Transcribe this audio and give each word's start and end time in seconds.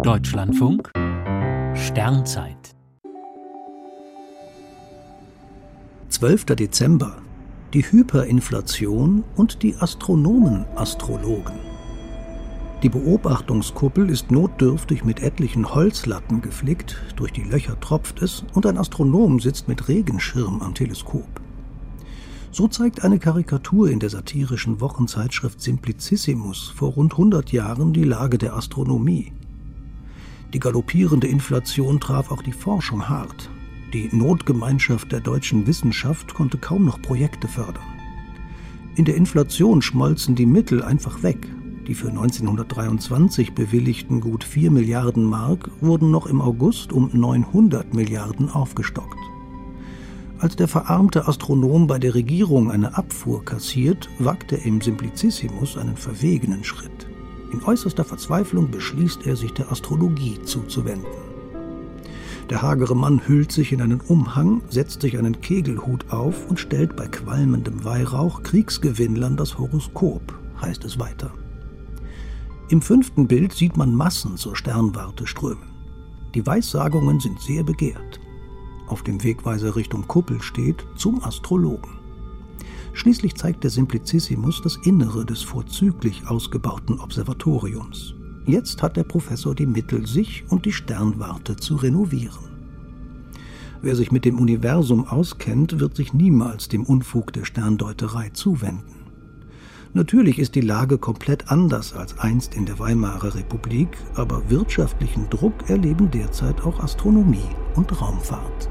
Deutschlandfunk 0.00 0.90
Sternzeit 1.74 2.74
12. 6.08 6.46
Dezember 6.46 7.18
die 7.74 7.82
Hyperinflation 7.82 9.22
und 9.36 9.62
die 9.62 9.76
Astronomen-Astrologen. 9.76 11.54
Die 12.82 12.88
Beobachtungskuppel 12.88 14.08
ist 14.10 14.30
notdürftig 14.30 15.04
mit 15.04 15.22
etlichen 15.22 15.74
Holzlatten 15.74 16.40
geflickt, 16.40 17.00
durch 17.14 17.32
die 17.32 17.44
Löcher 17.44 17.78
tropft 17.78 18.22
es 18.22 18.44
und 18.54 18.66
ein 18.66 18.78
Astronom 18.78 19.40
sitzt 19.40 19.68
mit 19.68 19.88
Regenschirm 19.88 20.62
am 20.62 20.74
Teleskop. 20.74 21.40
So 22.50 22.66
zeigt 22.66 23.04
eine 23.04 23.18
Karikatur 23.18 23.88
in 23.88 24.00
der 24.00 24.10
satirischen 24.10 24.80
Wochenzeitschrift 24.80 25.60
Simplicissimus 25.60 26.68
vor 26.74 26.92
rund 26.92 27.12
100 27.12 27.52
Jahren 27.52 27.92
die 27.92 28.04
Lage 28.04 28.38
der 28.38 28.56
Astronomie. 28.56 29.32
Die 30.54 30.60
galoppierende 30.60 31.28
Inflation 31.28 31.98
traf 31.98 32.30
auch 32.30 32.42
die 32.42 32.52
Forschung 32.52 33.08
hart. 33.08 33.48
Die 33.94 34.10
Notgemeinschaft 34.12 35.10
der 35.10 35.20
deutschen 35.20 35.66
Wissenschaft 35.66 36.34
konnte 36.34 36.58
kaum 36.58 36.84
noch 36.84 37.00
Projekte 37.00 37.48
fördern. 37.48 37.84
In 38.94 39.06
der 39.06 39.16
Inflation 39.16 39.80
schmolzen 39.80 40.34
die 40.34 40.44
Mittel 40.44 40.82
einfach 40.82 41.22
weg. 41.22 41.48
Die 41.86 41.94
für 41.94 42.08
1923 42.08 43.54
bewilligten 43.54 44.20
gut 44.20 44.44
4 44.44 44.70
Milliarden 44.70 45.24
Mark 45.24 45.70
wurden 45.80 46.10
noch 46.10 46.26
im 46.26 46.42
August 46.42 46.92
um 46.92 47.08
900 47.12 47.94
Milliarden 47.94 48.50
aufgestockt. 48.50 49.18
Als 50.38 50.56
der 50.56 50.68
verarmte 50.68 51.28
Astronom 51.28 51.86
bei 51.86 51.98
der 51.98 52.14
Regierung 52.14 52.70
eine 52.70 52.96
Abfuhr 52.98 53.42
kassiert, 53.44 54.10
wagt 54.18 54.52
er 54.52 54.64
im 54.66 54.82
Simplicissimus 54.82 55.78
einen 55.78 55.96
verwegenen 55.96 56.62
Schritt. 56.62 57.01
In 57.52 57.62
äußerster 57.62 58.04
Verzweiflung 58.04 58.70
beschließt 58.70 59.26
er, 59.26 59.36
sich 59.36 59.52
der 59.52 59.70
Astrologie 59.70 60.42
zuzuwenden. 60.42 61.06
Der 62.50 62.62
hagere 62.62 62.96
Mann 62.96 63.22
hüllt 63.26 63.52
sich 63.52 63.72
in 63.72 63.80
einen 63.80 64.00
Umhang, 64.00 64.62
setzt 64.68 65.02
sich 65.02 65.16
einen 65.16 65.40
Kegelhut 65.40 66.10
auf 66.10 66.48
und 66.48 66.58
stellt 66.58 66.96
bei 66.96 67.06
qualmendem 67.06 67.84
Weihrauch 67.84 68.42
Kriegsgewinnlern 68.42 69.36
das 69.36 69.58
Horoskop, 69.58 70.34
heißt 70.60 70.84
es 70.84 70.98
weiter. 70.98 71.30
Im 72.68 72.82
fünften 72.82 73.28
Bild 73.28 73.52
sieht 73.52 73.76
man 73.76 73.94
Massen 73.94 74.36
zur 74.36 74.56
Sternwarte 74.56 75.26
strömen. 75.26 75.70
Die 76.34 76.44
Weissagungen 76.46 77.20
sind 77.20 77.40
sehr 77.40 77.62
begehrt 77.62 78.18
auf 78.92 79.02
dem 79.02 79.24
Wegweiser 79.24 79.74
Richtung 79.74 80.06
Kuppel 80.06 80.42
steht, 80.42 80.86
zum 80.96 81.24
Astrologen. 81.24 82.01
Schließlich 82.94 83.34
zeigt 83.36 83.64
der 83.64 83.70
Simplicissimus 83.70 84.60
das 84.62 84.76
Innere 84.84 85.24
des 85.24 85.42
vorzüglich 85.42 86.26
ausgebauten 86.26 87.00
Observatoriums. 87.00 88.14
Jetzt 88.46 88.82
hat 88.82 88.96
der 88.96 89.04
Professor 89.04 89.54
die 89.54 89.66
Mittel, 89.66 90.06
sich 90.06 90.44
und 90.48 90.66
die 90.66 90.72
Sternwarte 90.72 91.56
zu 91.56 91.76
renovieren. 91.76 92.52
Wer 93.80 93.96
sich 93.96 94.12
mit 94.12 94.24
dem 94.24 94.38
Universum 94.38 95.06
auskennt, 95.06 95.80
wird 95.80 95.96
sich 95.96 96.12
niemals 96.12 96.68
dem 96.68 96.84
Unfug 96.84 97.32
der 97.32 97.44
Sterndeuterei 97.44 98.30
zuwenden. 98.30 99.02
Natürlich 99.94 100.38
ist 100.38 100.54
die 100.54 100.60
Lage 100.60 100.98
komplett 100.98 101.50
anders 101.50 101.92
als 101.92 102.18
einst 102.18 102.54
in 102.54 102.64
der 102.64 102.78
Weimarer 102.78 103.34
Republik, 103.34 103.88
aber 104.14 104.48
wirtschaftlichen 104.48 105.28
Druck 105.28 105.68
erleben 105.68 106.10
derzeit 106.10 106.62
auch 106.62 106.80
Astronomie 106.80 107.50
und 107.74 108.00
Raumfahrt. 108.00 108.70